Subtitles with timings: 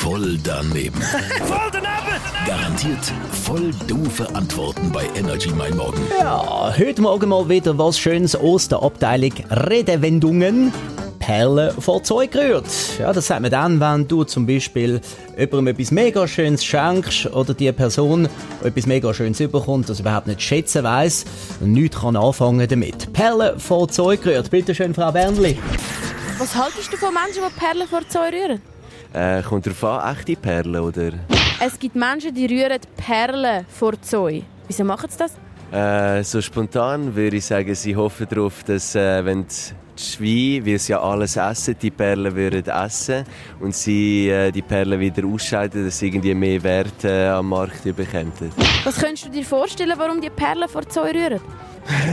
[0.00, 0.98] Voll daneben.
[1.44, 2.46] Voll daneben!
[2.46, 6.00] Garantiert voll doofe Antworten bei Energy Mein Morgen.
[6.18, 10.72] Ja, heute Morgen mal wieder was Schönes aus der Abteilung Redewendungen.
[11.18, 12.64] Perlen vor Zeug gerührt.
[12.98, 15.02] Ja, das sagt man dann, wenn du zum Beispiel
[15.36, 18.26] jemandem etwas mega Schönes schenkst oder die Person
[18.64, 21.26] etwas mega Schönes überkommt, das überhaupt nicht schätzen weiss
[21.60, 23.12] und nichts kann anfangen damit.
[23.12, 24.50] Perlen vor Zeug gerührt.
[24.50, 25.58] Bitte schön, Frau Bernli.
[26.38, 28.62] Was haltest du von Menschen, die Perlen vor Zeug rühren?
[29.12, 31.12] Äh, kommt darauf an, echte Perlen, oder?
[31.64, 34.44] Es gibt Menschen, die rühren Perlen vor Zeug.
[34.66, 35.32] Wieso machen sie das?
[35.72, 40.78] Äh, so spontan würde ich sagen, sie hoffen darauf, dass äh, wenn die Schweine, weil
[40.78, 43.24] sie ja alles essen, die Perlen würden essen
[43.60, 47.84] und sie äh, die Perlen wieder ausscheiden, dass sie irgendwie mehr Wert äh, am Markt
[47.84, 48.32] bekommen.
[48.84, 51.40] Was könntest du dir vorstellen, warum die Perlen vor Zeug rühren?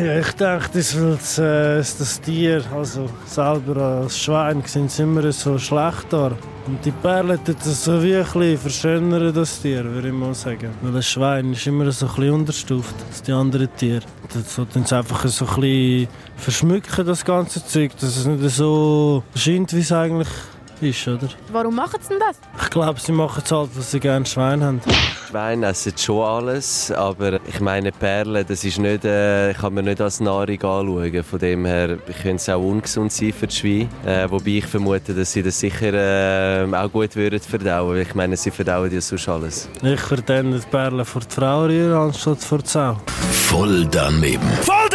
[0.04, 0.98] Ja, ich denke, das ist,
[1.40, 6.32] weil das, das Tier, also selber als Schwein, sind sie immer so schlecht da.
[6.68, 10.70] Und die Perlen tut das so wie ein verschönern, das Tier, würde ich mal sagen.
[10.82, 14.02] Weil ein Schwein ist immer so ein bisschen unterstuft als die anderen Tiere.
[14.46, 19.24] So tun sie einfach so ein bisschen verschmücken, das ganze Zeug, dass es nicht so
[19.34, 21.30] scheint, wie es eigentlich ist, oder?
[21.52, 22.40] Warum machen sie denn das?
[22.62, 24.82] Ich glaube, sie machen es halt, weil sie gerne Schwein haben.
[25.28, 30.00] Schweine essen schon alles, aber ich meine Perlen, das ist nicht, äh, kann man nicht
[30.00, 31.24] als Nahrung anschauen.
[31.24, 33.90] Von dem her könnte es auch ungesund sein für die Schweine.
[34.06, 37.98] Äh, wobei ich vermute, dass sie das sicher äh, auch gut würden verdauen.
[37.98, 39.70] Ich meine, sie verdauen ja sonst alles.
[39.82, 42.98] Ich dann die Perlen vor die Frau rühren, anstatt vor die Sau.
[43.32, 44.48] Voll daneben.
[44.62, 44.88] Voll